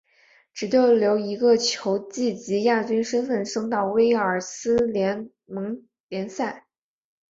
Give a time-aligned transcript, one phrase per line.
[0.51, 6.65] 只逗留一个球季即以亚军身份升级到威尔斯联盟联赛。